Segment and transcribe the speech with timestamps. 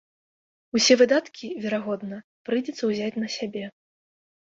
[0.79, 3.65] Усе выдаткі, верагодна, прыйдзецца ўзяць на сябе.